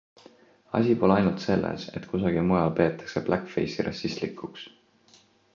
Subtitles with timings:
[0.79, 4.69] Asi pole ainult selles, et kusagil mujal peetakse blackface'i rassistlikuks.